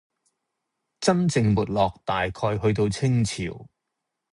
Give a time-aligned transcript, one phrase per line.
[0.99, 3.69] 真正沒落大概去到清朝